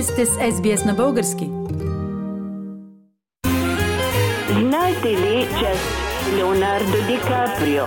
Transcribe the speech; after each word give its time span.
Вие 0.00 0.06
сте 0.06 0.26
с 0.26 0.30
SBS 0.30 0.86
на 0.86 0.94
български. 0.94 1.50
Знаете 4.60 5.08
ли, 5.08 5.48
че 5.58 5.72
Леонардо 6.36 6.96
Ди 7.08 7.18
Каприо 7.18 7.84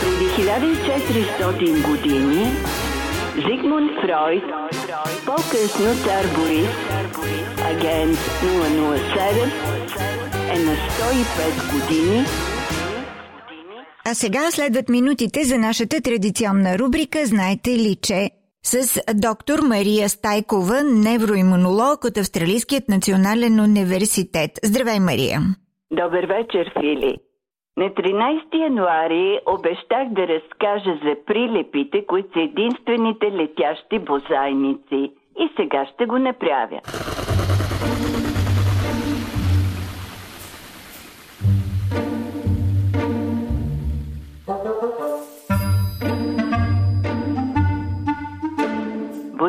преди 0.00 0.30
1400 0.30 1.86
години 1.90 2.46
Зигмунд 3.34 3.90
Фройд, 4.02 4.44
по-късно 5.26 5.94
цар 6.04 6.24
Борис, 6.36 6.68
агент 7.70 8.18
007, 8.18 9.52
е 10.54 10.58
на 10.58 10.72
105 10.72 11.72
години 11.72 12.24
а 14.06 14.14
сега 14.14 14.50
следват 14.50 14.88
минутите 14.88 15.44
за 15.44 15.58
нашата 15.58 16.00
традиционна 16.00 16.78
рубрика 16.78 17.26
«Знаете 17.26 17.70
ли, 17.70 17.96
че...» 18.02 18.30
с 18.64 19.00
доктор 19.14 19.58
Мария 19.68 20.08
Стайкова, 20.08 20.82
невроимунолог 20.84 22.04
от 22.04 22.16
Австралийският 22.18 22.88
национален 22.88 23.60
университет. 23.60 24.50
Здравей, 24.64 25.00
Мария! 25.00 25.38
Добър 25.90 26.24
вечер, 26.24 26.72
Фили! 26.80 27.16
На 27.76 27.84
13 27.84 28.54
януари 28.54 29.40
обещах 29.46 30.08
да 30.10 30.28
разкажа 30.28 30.98
за 31.04 31.14
прилепите, 31.26 32.06
които 32.06 32.32
са 32.32 32.40
единствените 32.40 33.26
летящи 33.32 33.98
бозайници. 33.98 35.12
И 35.38 35.48
сега 35.56 35.86
ще 35.94 36.06
го 36.06 36.18
направя. 36.18 36.80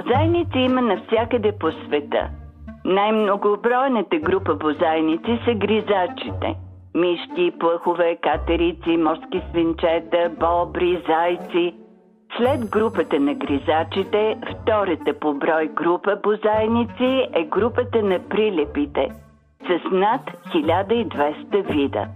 Бозайници 0.05 0.59
има 0.59 0.81
навсякъде 0.81 1.51
по 1.59 1.71
света. 1.71 2.29
Най-многобройната 2.85 4.17
група 4.17 4.55
бозайници 4.55 5.39
са 5.45 5.53
гризачите. 5.53 6.55
Мишки, 6.95 7.53
плъхове, 7.59 8.17
катерици, 8.21 8.97
морски 8.97 9.41
свинчета, 9.49 10.31
бобри, 10.39 11.03
зайци. 11.07 11.75
След 12.37 12.69
групата 12.69 13.19
на 13.19 13.33
гризачите, 13.33 14.37
втората 14.51 15.19
по 15.19 15.33
брой 15.33 15.67
група 15.67 16.17
бозайници 16.23 17.27
е 17.33 17.43
групата 17.43 18.03
на 18.03 18.19
прилепите 18.29 19.09
с 19.67 19.91
над 19.91 20.21
1200 20.55 21.73
вида. 21.73 22.07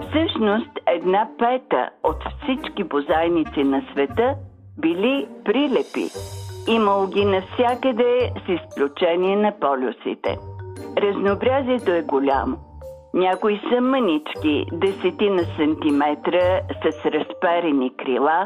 Всъщност 0.00 0.70
една 0.86 1.28
пета 1.38 1.90
от 2.04 2.16
всички 2.42 2.84
бозайници 2.84 3.64
на 3.64 3.82
света 3.92 4.34
били 4.78 5.26
прилепи. 5.44 6.06
Имало 6.68 7.06
ги 7.06 7.24
навсякъде 7.24 8.32
с 8.46 8.48
изключение 8.48 9.36
на 9.36 9.52
полюсите. 9.60 10.38
Разнообразието 10.98 11.92
е 11.92 12.02
голямо. 12.02 12.56
Някои 13.14 13.60
са 13.70 13.80
мънички, 13.80 14.66
десетина 14.72 15.42
сантиметра 15.56 16.60
с 16.82 17.06
разперени 17.06 17.96
крила, 17.96 18.44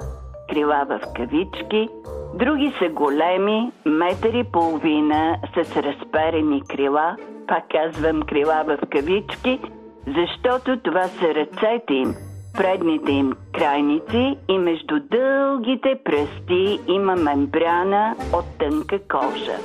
крила 0.51 0.87
в 0.89 1.01
кавички, 1.17 1.89
други 2.35 2.73
са 2.79 2.89
големи, 2.89 3.73
метър 3.85 4.34
и 4.34 4.45
половина 4.45 5.39
с 5.55 5.77
разперени 5.77 6.62
крила, 6.69 7.17
пак 7.49 7.65
казвам 7.71 8.23
крила 8.23 8.65
в 8.67 8.79
кавички, 8.91 9.61
защото 10.07 10.81
това 10.81 11.05
са 11.05 11.34
ръцете 11.34 11.95
им– 11.95 12.15
предните 12.55 13.12
им 13.12 13.33
крайници 13.59 14.37
и 14.48 14.59
между 14.59 15.01
дългите 15.11 15.98
пръсти 16.05 16.81
има 16.89 17.17
мембрана 17.17 18.17
от 18.33 18.45
тънка 18.59 18.98
кожа. 19.09 19.56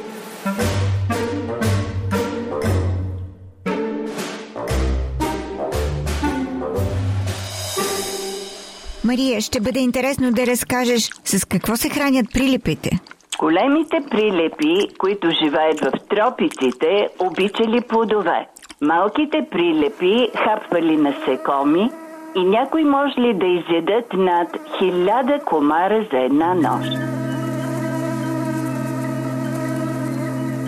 Мария, 9.06 9.41
ще 9.41 9.59
бъде 9.59 9.79
интересно 9.79 10.31
да 10.31 10.47
разкажеш 10.47 11.09
с 11.25 11.46
какво 11.46 11.75
се 11.75 11.90
хранят 11.90 12.25
прилепите. 12.34 12.90
Големите 13.40 13.97
прилепи, 14.12 14.88
които 14.97 15.29
живеят 15.44 15.79
в 15.79 15.91
тропиците, 16.09 17.07
обичали 17.19 17.81
плодове. 17.81 18.47
Малките 18.81 19.47
прилепи 19.52 20.29
хапвали 20.35 20.97
насекоми, 20.97 21.90
и 22.35 22.44
някой 22.44 22.84
може 22.84 23.22
ли 23.22 23.34
да 23.34 23.46
изядат 23.46 24.13
над 24.13 24.47
хиляда 24.78 25.40
комара 25.46 26.06
за 26.12 26.19
една 26.19 26.53
нощ? 26.53 26.91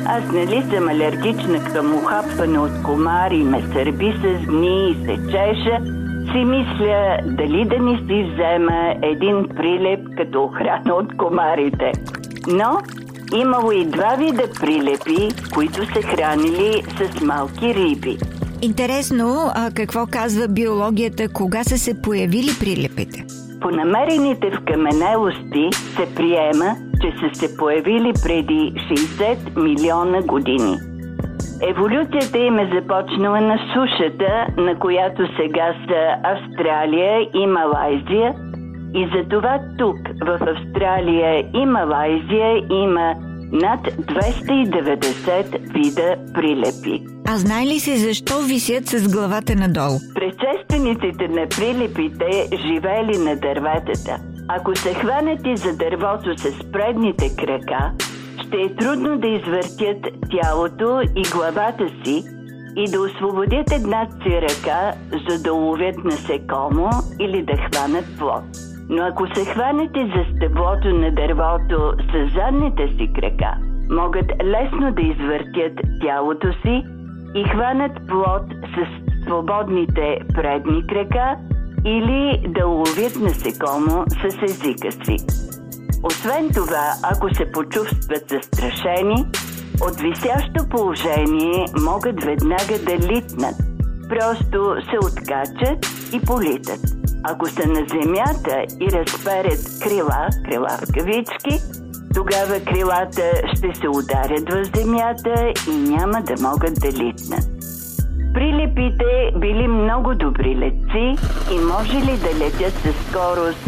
Аз 0.05 0.31
нали 0.33 0.63
съм 0.73 0.89
алергична 0.89 1.63
към 1.73 1.95
ухапване 1.95 2.59
от 2.59 2.83
комари 2.83 3.43
ме 3.43 3.61
сърби 3.73 4.13
с 4.23 4.45
дни 4.45 4.89
и 4.89 5.05
се 5.05 5.15
чеша, 5.31 5.79
си 6.31 6.45
мисля 6.45 7.17
дали 7.25 7.65
да 7.65 7.79
ни 7.79 7.97
си 7.97 8.31
взема 8.33 8.95
един 9.01 9.49
прилеп 9.55 9.99
като 10.17 10.43
охрана 10.43 10.95
от 10.95 11.17
комарите. 11.17 11.91
Но 12.47 12.79
имало 13.35 13.71
и 13.71 13.85
два 13.85 14.15
вида 14.17 14.43
прилепи, 14.59 15.29
които 15.53 15.85
се 15.85 16.01
хранили 16.01 16.83
с 16.83 17.21
малки 17.21 17.73
риби– 17.73 18.17
Интересно, 18.61 19.51
а 19.55 19.71
какво 19.75 20.05
казва 20.11 20.47
биологията, 20.47 21.29
кога 21.33 21.63
са 21.63 21.77
се 21.77 22.01
появили 22.01 22.49
прилепите? 22.59 23.25
По 23.61 23.71
намерените 23.71 24.51
в 24.51 24.65
каменелости 24.65 25.69
се 25.71 26.15
приема, 26.15 26.75
че 27.01 27.13
са 27.19 27.39
се 27.39 27.57
появили 27.57 28.13
преди 28.23 28.73
60 28.91 29.63
милиона 29.63 30.21
години. 30.21 30.77
Еволюцията 31.69 32.37
им 32.37 32.59
е 32.59 32.69
започнала 32.75 33.41
на 33.41 33.57
сушата, 33.73 34.47
на 34.57 34.79
която 34.79 35.21
сега 35.39 35.75
са 35.87 36.15
Австралия 36.23 37.21
и 37.33 37.47
Малайзия, 37.47 38.35
и 38.95 39.09
затова 39.15 39.59
тук, 39.77 39.97
в 40.21 40.39
Австралия 40.41 41.39
и 41.53 41.65
Малайзия, 41.65 42.57
има 42.71 43.15
над 43.51 43.81
290 43.81 45.59
вида 45.73 46.15
прилепи. 46.33 47.03
А 47.27 47.37
знае 47.37 47.65
ли 47.65 47.79
се 47.79 47.97
защо 47.97 48.41
висят 48.41 48.85
с 48.87 49.13
главата 49.13 49.55
надолу? 49.55 49.99
Предшествениците 50.15 51.27
на 51.27 51.47
прилепите 51.47 52.49
живели 52.67 53.17
на 53.17 53.35
дърветата. 53.35 54.17
Ако 54.47 54.75
се 54.75 54.93
хванете 54.93 55.55
за 55.55 55.77
дървото 55.77 56.37
с 56.37 56.71
предните 56.71 57.35
крака, 57.35 57.91
ще 58.47 58.57
е 58.57 58.75
трудно 58.75 59.17
да 59.17 59.27
извъртят 59.27 59.97
тялото 60.31 61.01
и 61.15 61.23
главата 61.31 61.87
си 62.03 62.23
и 62.77 62.91
да 62.91 63.01
освободят 63.01 63.71
една 63.71 64.07
си 64.23 64.41
ръка, 64.41 64.93
за 65.29 65.43
да 65.43 65.53
уловят 65.53 65.95
насекомо 66.03 66.89
или 67.19 67.43
да 67.43 67.53
хванат 67.57 68.05
плод. 68.19 68.43
Но 68.89 69.03
ако 69.03 69.27
се 69.35 69.45
хванете 69.45 70.11
за 70.15 70.35
стъблото 70.35 70.87
на 70.87 71.11
дървото 71.11 71.93
с 72.11 72.33
задните 72.35 72.87
си 72.87 73.13
крака, 73.13 73.51
могат 73.89 74.31
лесно 74.43 74.91
да 74.91 75.01
извъртят 75.01 75.73
тялото 76.01 76.47
си 76.61 76.83
и 77.35 77.43
хванат 77.43 77.91
плод 78.07 78.43
с 78.75 79.07
свободните 79.25 80.19
предни 80.35 80.87
крака 80.87 81.35
или 81.85 82.45
да 82.47 82.67
уловят 82.67 83.15
насекомо 83.21 84.05
с 84.21 84.43
езика 84.43 84.91
си. 84.91 85.17
Освен 86.03 86.49
това, 86.53 86.93
ако 87.11 87.35
се 87.35 87.51
почувстват 87.51 88.29
застрашени, 88.29 89.25
от 89.81 89.95
висящо 90.01 90.69
положение 90.69 91.65
могат 91.85 92.23
веднага 92.23 92.77
да 92.85 92.95
литнат. 92.97 93.55
Просто 94.09 94.75
се 94.89 94.97
откачат 94.97 95.85
и 96.13 96.25
политат. 96.25 96.96
Ако 97.29 97.49
са 97.49 97.67
на 97.67 97.85
земята 97.87 98.65
и 98.81 98.91
разперят 98.91 99.59
крила, 99.83 100.27
крила 100.45 100.69
в 100.69 100.93
кавички, 100.93 101.59
тогава 102.15 102.59
крилата 102.59 103.31
ще 103.55 103.75
се 103.75 103.87
ударят 103.89 104.49
в 104.49 104.77
земята 104.77 105.53
и 105.71 105.77
няма 105.77 106.21
да 106.21 106.41
могат 106.41 106.73
да 106.79 106.87
литнат. 106.87 107.45
Прилепите 108.33 109.31
били 109.39 109.67
много 109.67 110.15
добри 110.15 110.55
летци 110.55 111.15
и 111.51 111.59
може 111.73 111.97
ли 111.97 112.17
да 112.17 112.45
летят 112.45 112.73
със 112.73 112.95
скорост 113.09 113.59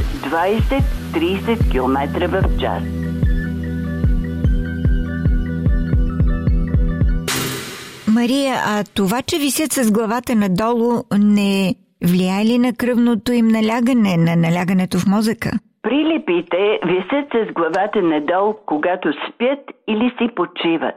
20-30 1.13 1.72
км 1.72 2.28
в 2.28 2.60
час. 2.60 2.84
Мария, 8.07 8.56
а 8.66 8.84
това, 8.94 9.22
че 9.22 9.38
висят 9.38 9.74
с 9.74 9.92
главата 9.92 10.36
надолу, 10.36 11.04
не 11.18 11.75
Влияе 12.04 12.46
ли 12.46 12.57
на 12.60 12.72
кръвното 12.74 13.31
им 13.31 13.48
налягане, 13.48 14.13
на 14.18 14.36
налягането 14.36 14.98
в 14.98 15.07
мозъка? 15.07 15.50
Прилепите 15.81 16.80
висят 16.86 17.28
с 17.34 17.54
главата 17.54 18.01
надолу, 18.01 18.54
когато 18.66 19.13
спят 19.13 19.60
или 19.88 20.13
си 20.18 20.36
почиват. 20.36 20.96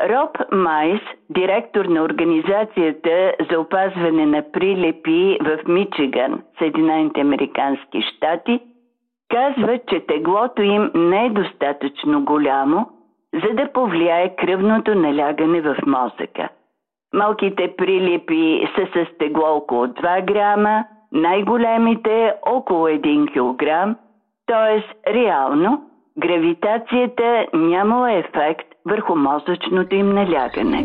Роб 0.00 0.38
Майс, 0.52 1.00
директор 1.30 1.84
на 1.84 2.02
Организацията 2.02 3.32
за 3.50 3.60
опазване 3.60 4.26
на 4.26 4.42
прилепи 4.52 5.38
в 5.40 5.58
Мичиган, 5.68 6.42
Съединените 6.58 7.20
Американски 7.20 8.02
щати, 8.02 8.60
казва, 9.28 9.78
че 9.88 10.06
теглото 10.06 10.62
им 10.62 10.90
не 10.94 11.26
е 11.26 11.30
достатъчно 11.30 12.24
голямо, 12.24 12.86
за 13.34 13.54
да 13.54 13.72
повлияе 13.72 14.36
кръвното 14.36 14.94
налягане 14.94 15.60
в 15.60 15.76
мозъка. 15.86 16.48
Малките 17.14 17.74
прилипи 17.76 18.68
са 18.74 18.86
с 18.86 19.18
тегло 19.18 19.56
около 19.56 19.86
2 19.86 20.24
грама, 20.24 20.84
най-големите 21.12 22.34
около 22.46 22.88
1 22.88 23.26
кг, 23.32 23.96
т.е. 24.46 25.12
реално 25.14 25.82
гравитацията 26.18 27.46
нямала 27.54 28.12
ефект 28.12 28.66
върху 28.86 29.16
мозъчното 29.16 29.94
им 29.94 30.10
налягане. 30.14 30.84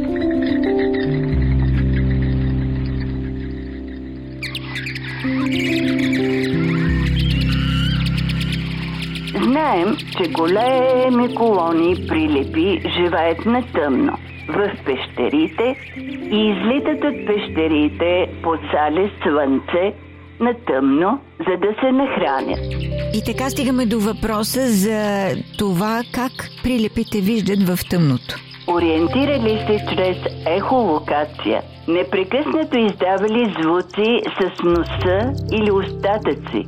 Знаем, 9.43 9.87
че 10.17 10.31
големи 10.31 11.35
колонии 11.35 12.07
прилепи 12.07 12.81
живеят 12.89 13.45
на 13.45 13.63
тъмно 13.73 14.24
в 14.47 14.71
пещерите 14.85 15.75
и 16.31 16.39
излитат 16.47 17.03
от 17.03 17.27
пещерите 17.27 18.27
под 18.43 18.59
зале 18.73 19.11
слънце 19.23 19.93
на 20.39 20.53
тъмно, 20.67 21.19
за 21.39 21.57
да 21.57 21.75
се 21.81 21.91
нахранят. 21.91 22.59
И 23.13 23.23
така 23.25 23.49
стигаме 23.49 23.85
до 23.85 23.99
въпроса 23.99 24.67
за 24.67 25.29
това 25.57 26.01
как 26.13 26.31
прилепите 26.63 27.21
виждат 27.21 27.63
в 27.69 27.89
тъмното. 27.89 28.35
Ориентирали 28.67 29.59
се 29.67 29.85
чрез 29.89 30.17
ехолокация, 30.47 31.61
непрекъснато 31.87 32.77
издавали 32.77 33.53
звуци 33.61 34.21
с 34.39 34.63
носа 34.63 35.33
или 35.51 35.71
устатъци. 35.71 36.65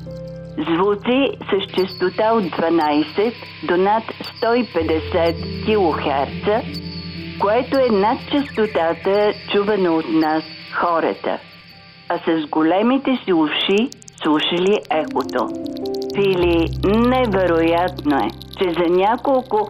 Звуци 0.57 1.19
с 1.49 1.75
частота 1.75 2.33
от 2.33 2.43
12 2.43 3.33
до 3.67 3.77
над 3.77 4.03
150 4.03 5.65
кГц, 5.65 6.86
което 7.39 7.77
е 7.77 7.89
над 7.91 8.17
частотата, 8.31 9.33
чувана 9.51 9.91
от 9.91 10.09
нас 10.09 10.43
хората– 10.73 11.39
а 12.09 12.17
с 12.17 12.47
големите 12.49 13.19
си 13.25 13.33
уши 13.33 13.89
слушали 14.23 14.77
ехото. 14.89 15.47
Пили 16.15 16.65
невероятно 16.83 18.17
е, 18.17 18.29
че 18.57 18.69
за 18.69 18.89
няколко 18.89 19.69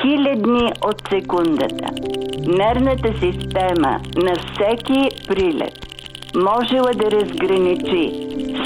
хилядни 0.00 0.72
от 0.84 1.08
секундата 1.10 1.86
нервната 2.46 3.12
система 3.20 4.00
на 4.16 4.34
всеки 4.34 5.26
прилет 5.28 5.78
можела 6.34 6.90
да 6.94 7.10
разграничи 7.10 8.12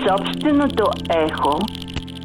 собственото 0.09 0.85
ехо 1.17 1.59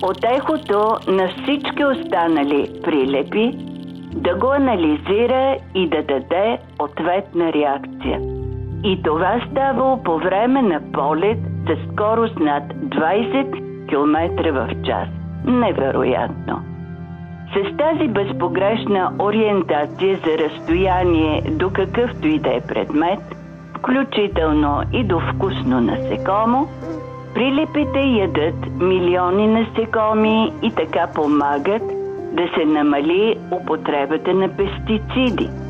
от 0.02 0.18
ехото 0.24 0.98
на 1.08 1.28
всички 1.28 1.86
останали 1.86 2.82
прилепи, 2.84 3.71
да 4.14 4.36
го 4.36 4.52
анализира 4.52 5.58
и 5.76 5.90
да 5.90 6.04
даде 6.04 6.58
ответна 6.80 7.54
реакция. 7.54 8.20
И 8.84 9.04
това 9.04 9.42
ставало 9.52 10.04
по 10.04 10.18
време 10.18 10.62
на 10.62 10.82
полет 10.94 11.38
с 11.40 11.92
скорост 11.92 12.40
над 12.40 12.64
20 12.64 13.88
км 13.90 14.52
в 14.52 14.86
час. 14.86 15.08
Невероятно! 15.46 16.62
С 17.54 17.78
тази 17.78 18.08
безпогрешна 18.08 19.14
ориентация 19.20 20.18
за 20.18 20.38
разстояние 20.38 21.42
до 21.42 21.70
какъвто 21.70 22.28
и 22.28 22.40
да 22.40 22.50
е 22.50 22.62
предмет, 22.68 23.20
включително 23.78 24.82
и 24.94 25.04
до 25.04 25.20
вкусно 25.20 25.82
насекомо, 25.82 26.68
прилепите 27.34 28.00
ядат 28.00 28.82
милиони 28.82 29.48
насекоми 29.48 30.54
и 30.62 30.72
така 30.72 31.08
помагат 31.16 32.01
да 32.32 32.48
се 32.56 32.66
намали 32.66 33.38
употребата 33.52 34.34
на 34.34 34.50
пестициди– 34.50 35.50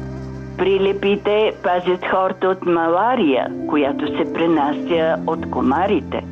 Прилепите 0.62 1.54
пазят 1.64 2.06
хората 2.06 2.48
от 2.48 2.66
малария, 2.66 3.48
която 3.68 4.08
се 4.08 4.34
пренася 4.34 5.18
от 5.28 5.52
комарите. 5.52 6.24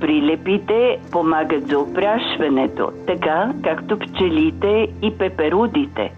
Прилепите 0.00 0.98
помагат 1.12 1.68
за 1.68 1.78
опрашването, 1.78 2.90
така 3.06 3.52
както 3.64 3.98
пчелите 3.98 4.88
и 5.02 5.18
пеперудите. 5.18 6.12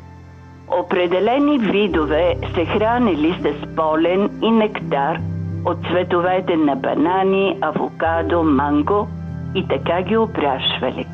Определени 0.81 1.59
видове 1.59 2.35
се 2.55 2.65
хранили 2.65 3.35
с 3.41 3.77
полен 3.77 4.31
и 4.43 4.50
нектар 4.50 5.19
от 5.65 5.79
цветовете 5.91 6.56
на 6.56 6.77
банани, 6.77 7.59
авокадо, 7.61 8.43
манго 8.43 9.09
и 9.55 9.69
така 9.69 10.03
ги 10.03 10.17
опрашвали. 10.17 11.06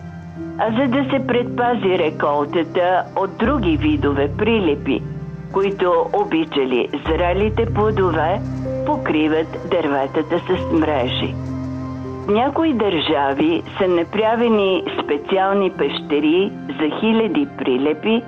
За 0.63 0.89
да 0.89 1.05
се 1.11 1.27
предпази 1.27 1.99
реколтата 1.99 3.05
от 3.17 3.39
други 3.39 3.77
видове 3.77 4.31
прилепи– 4.39 5.03
които 5.53 6.07
обичали 6.13 6.89
зрелите 7.07 7.67
плодове, 7.75 8.41
покриват 8.87 9.69
дърветата 9.71 10.39
с 10.39 10.73
мрежи. 10.73 11.35
Някои 12.29 12.73
държави 12.73 13.63
са 13.79 13.89
направени 13.89 14.85
специални 15.05 15.71
пещери 15.71 16.53
за 16.81 17.01
хиляди 17.01 17.49
прилепи, 17.59 18.23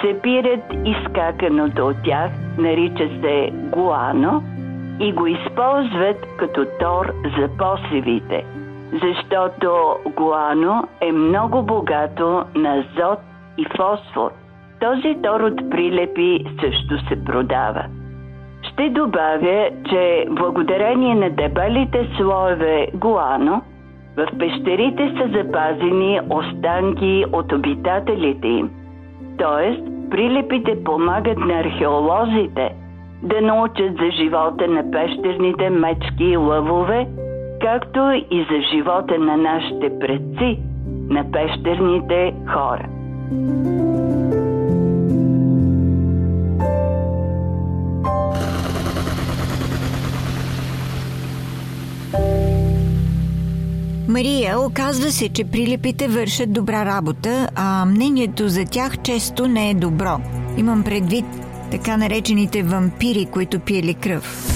сепират 0.00 0.64
изкаканото 0.84 1.86
от 1.86 1.96
тях, 2.04 2.30
нарича 2.58 3.08
се 3.20 3.50
гуано, 3.52 4.42
и 5.00 5.12
го 5.12 5.26
използват 5.26 6.26
като 6.38 6.66
тор 6.80 7.12
за 7.38 7.48
посевите, 7.58 8.44
защото 8.92 9.96
гуано 10.16 10.88
е 11.00 11.12
много 11.12 11.62
богато 11.62 12.44
на 12.54 12.76
азот 12.76 13.18
и 13.58 13.64
фосфор– 13.76 14.30
този 14.80 15.16
тор 15.22 15.40
от 15.40 15.70
прилепи 15.70 16.44
също 16.60 17.08
се 17.08 17.24
продава. 17.24 17.84
Ще 18.62 18.88
добавя, 18.90 19.68
че 19.90 20.26
благодарение 20.30 21.14
на 21.14 21.30
дебелите 21.30 22.08
слоеве 22.16 22.88
гуано, 22.94 23.62
в 24.16 24.26
пещерите 24.38 25.14
са 25.18 25.28
запазени 25.38 26.20
останки 26.30 27.24
от 27.32 27.52
обитателите 27.52 28.48
им. 28.48 28.70
Тоест, 29.38 29.82
прилепите 30.10 30.84
помагат 30.84 31.38
на 31.38 31.54
археолозите 31.54 32.70
да 33.22 33.40
научат 33.40 33.96
за 33.96 34.10
живота 34.10 34.68
на 34.68 34.90
пещерните 34.90 35.70
мечки 35.70 36.24
и 36.24 36.36
лъвове, 36.36 37.06
както 37.60 38.00
и 38.30 38.46
за 38.50 38.60
живота 38.72 39.18
на 39.18 39.36
нашите 39.36 39.98
предци, 39.98 40.58
на 41.08 41.30
пещерните 41.30 42.34
хора. 42.54 42.88
Мария, 54.08 54.60
оказва 54.60 55.10
се, 55.10 55.28
че 55.28 55.44
прилепите 55.44 56.08
вършат 56.08 56.52
добра 56.52 56.84
работа, 56.84 57.48
а 57.54 57.84
мнението 57.84 58.48
за 58.48 58.64
тях 58.64 59.02
често 59.02 59.48
не 59.48 59.70
е 59.70 59.74
добро. 59.74 60.20
Имам 60.58 60.84
предвид 60.84 61.24
така 61.70 61.96
наречените 61.96 62.62
вампири, 62.62 63.26
които 63.32 63.60
пиели 63.60 63.94
кръв. 63.94 64.55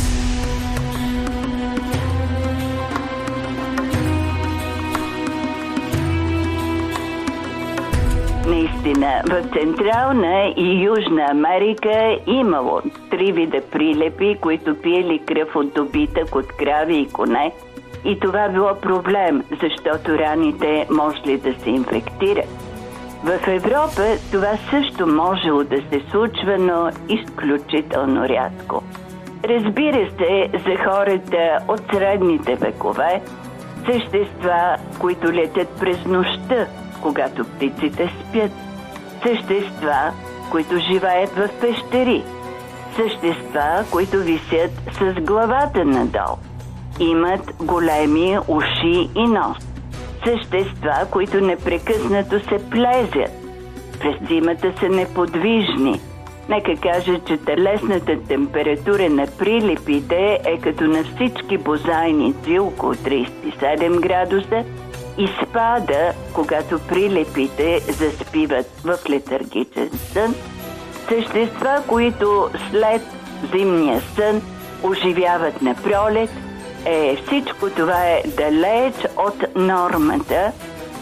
Наистина, 8.91 9.23
в 9.27 9.43
Централна 9.53 10.55
и 10.57 10.85
Южна 10.85 11.27
Америка 11.31 12.19
имало 12.27 12.81
три 13.11 13.33
вида 13.33 13.61
прилепи, 13.73 14.39
които 14.41 14.81
пиели 14.83 15.19
кръв 15.27 15.57
от 15.57 15.75
добитък 15.75 16.35
от 16.35 16.47
крави 16.47 16.97
и 16.97 17.09
коне– 17.09 17.53
и 18.05 18.21
това 18.21 18.49
било 18.49 18.75
проблем, 18.83 19.45
защото 19.63 20.19
раните 20.19 20.87
можели 20.91 21.39
да 21.39 21.55
се 21.55 21.71
инфектират. 21.71 22.49
В 23.25 23.49
Европа 23.49 24.03
това 24.33 24.53
също 24.71 25.07
можело 25.07 25.65
да 25.65 25.77
се 25.77 26.03
случва, 26.11 26.59
но 26.59 26.91
изключително 27.09 28.29
рядко. 28.29 28.83
Разбира 29.45 30.11
се, 30.11 30.49
за 30.53 30.77
хората 30.85 31.59
от 31.69 31.81
средните 31.95 32.55
векове, 32.57 33.23
същества, 33.87 34.77
които 34.99 35.33
летят 35.33 35.69
през 35.81 36.05
нощта, 36.05 36.67
когато 37.03 37.45
птиците 37.45 38.11
спят, 38.21 38.51
същества, 39.23 40.13
които 40.51 40.79
живеят 40.93 41.31
в 41.31 41.49
пещери, 41.61 42.23
същества, 42.97 43.85
които 43.91 44.19
висят 44.19 44.71
с 44.99 45.21
главата 45.21 45.85
надолу 45.85 46.37
имат 47.01 47.53
големи 47.63 48.39
уши 48.49 49.09
и 49.17 49.27
нос. 49.27 49.59
Същества, 50.25 51.07
които 51.11 51.41
непрекъснато 51.41 52.41
се 52.41 52.71
плезят. 52.71 53.31
През 54.01 54.29
зимата 54.29 54.73
са 54.81 54.89
неподвижни. 54.89 56.01
Нека 56.49 56.77
кажа, 56.77 57.19
че 57.27 57.37
телесната 57.37 58.23
температура 58.29 59.11
на 59.11 59.27
прилипите 59.39 60.39
е 60.47 60.59
като 60.59 60.85
на 60.85 61.05
всички 61.05 61.59
бозайници 61.59 62.59
около 62.59 62.95
37 62.95 64.01
градуса 64.01 64.65
и 65.21 65.29
спада, 65.43 66.13
когато 66.35 66.79
прилепите 66.89 67.81
заспиват 67.81 68.67
в 68.85 68.99
летаргичен 69.11 69.91
сън 70.13 70.35
Същества, 71.09 71.83
които 71.87 72.51
след 72.71 73.03
зимния 73.53 74.01
сън 74.01 74.43
оживяват 74.83 75.63
на 75.63 75.75
пролет, 75.75 76.31
е, 76.85 77.17
всичко 77.17 77.71
това 77.77 78.07
е 78.07 78.23
далеч 78.37 78.95
от 79.17 79.57
нормата 79.57 80.53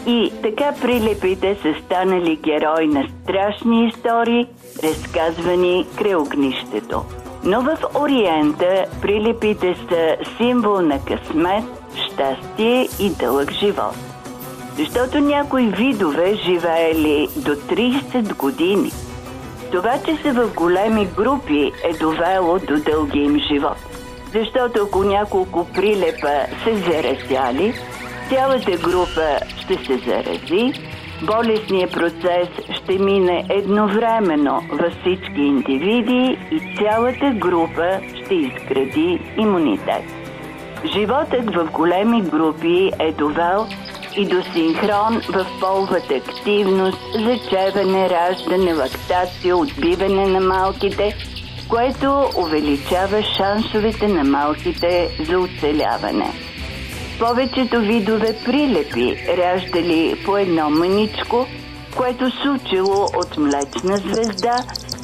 и 0.07 0.31
така 0.43 0.73
прилепите 0.81 1.57
са 1.61 1.73
станали 1.85 2.35
герои 2.35 2.87
на 2.87 3.07
страшни 3.23 3.87
истории, 3.87 4.47
разказвани 4.83 5.85
край 5.97 6.15
огнището. 6.15 7.05
Но 7.43 7.61
в 7.61 7.77
Ориента 7.95 8.85
прилепите 9.01 9.75
са 9.89 10.17
символ 10.37 10.81
на 10.81 10.99
късмет, 11.05 11.63
щастие 11.95 12.87
и 12.99 13.09
дълъг 13.09 13.51
живот. 13.51 13.95
Защото 14.77 15.19
някои 15.19 15.67
видове 15.67 16.35
живеели 16.35 17.27
до 17.35 17.51
30 17.51 18.35
години. 18.37 18.91
Това, 19.71 19.93
че 20.05 20.15
са 20.15 20.33
в 20.33 20.53
големи 20.55 21.07
групи 21.17 21.71
е 21.83 21.97
довело 21.97 22.59
до 22.59 22.75
дълги 22.85 23.19
им 23.19 23.39
живот. 23.39 23.77
Защото 24.33 24.83
ако 24.83 25.03
няколко 25.03 25.67
прилепа 25.73 26.33
се 26.63 26.75
заразяли, 26.75 27.73
цялата 28.29 28.71
група 28.71 29.39
ще 29.57 29.73
се 29.73 29.97
зарази, 29.97 30.73
болесният 31.25 31.91
процес 31.91 32.47
ще 32.71 32.99
мине 32.99 33.45
едновременно 33.49 34.61
във 34.71 34.93
всички 35.01 35.41
индивиди 35.41 36.37
и 36.51 36.77
цялата 36.77 37.31
група 37.31 37.99
ще 38.25 38.35
изгради 38.35 39.19
имунитет. 39.37 40.18
Животът 40.85 41.55
в 41.55 41.71
големи 41.71 42.21
групи 42.21 42.91
е 42.99 43.11
довел 43.11 43.67
и 44.17 44.25
до 44.25 44.43
синхрон 44.53 45.21
в 45.29 45.45
половата 45.59 46.15
активност, 46.15 46.97
зачеване, 47.13 48.09
раждане, 48.09 48.73
лактация, 48.73 49.57
отбиване 49.57 50.27
на 50.27 50.39
малките, 50.39 51.15
което 51.69 52.29
увеличава 52.37 53.23
шансовете 53.23 54.07
на 54.07 54.23
малките 54.23 55.09
за 55.29 55.39
оцеляване. 55.39 56.31
Повечето 57.19 57.79
видове 57.79 58.35
прилепи 58.45 59.17
раждали 59.37 60.21
по 60.25 60.37
едно 60.37 60.69
маничко, 60.69 61.47
което 61.97 62.31
сучило 62.31 63.05
от 63.17 63.37
млечна 63.37 63.97
звезда, 63.97 64.55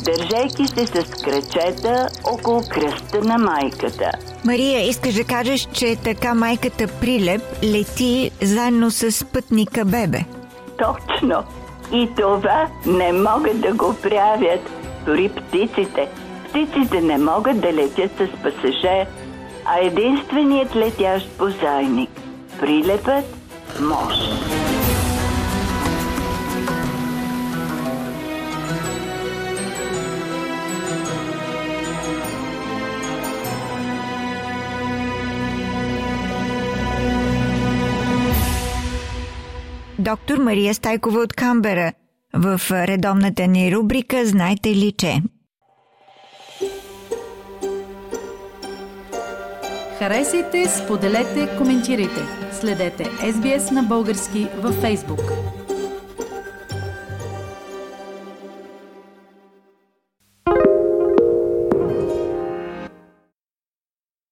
държайки 0.06 0.68
се 0.68 0.86
с 0.86 1.24
кръчета 1.24 2.10
около 2.24 2.62
кръста 2.70 3.22
на 3.22 3.38
майката. 3.38 4.12
Мария, 4.46 4.90
искаш 4.90 5.14
да 5.14 5.24
кажеш, 5.24 5.68
че 5.74 5.96
така 5.96 6.34
майката 6.34 6.88
Прилеп 6.88 7.42
лети 7.64 8.32
заедно 8.42 8.92
с 8.92 9.26
пътника 9.26 9.86
Бебе? 9.86 10.20
Точно. 10.78 11.44
И 11.94 12.10
това 12.18 12.68
не 12.86 13.12
могат 13.12 13.62
да 13.62 13.74
го 13.74 13.96
правят 14.02 14.70
дори 15.06 15.30
птиците. 15.30 16.08
Птиците 16.50 17.02
не 17.02 17.18
могат 17.18 17.62
да 17.62 17.74
летят 17.74 18.12
с 18.12 18.44
пасажер, 18.44 19.08
а 19.66 19.80
единственият 19.82 20.76
летящ 20.76 21.30
позайник– 21.38 22.10
прилепът 22.60 23.26
може. 23.82 24.30
Доктор 40.06 40.38
Мария 40.38 40.74
Стайкова 40.74 41.20
от 41.20 41.34
Камбера 41.34 41.94
в 42.34 42.62
редовната 42.72 43.48
ни 43.48 43.76
рубрика 43.76 44.26
Знайте 44.26 44.70
ли 44.70 44.94
че? 44.98 45.22
Харесайте, 50.00 50.66
споделете, 50.68 51.58
коментирайте. 51.58 52.22
Следете 52.52 53.04
SBS 53.04 53.72
на 53.72 53.84
български 53.84 54.48
във 54.58 54.76
Facebook. 54.76 55.55